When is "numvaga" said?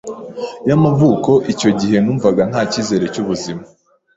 2.03-2.41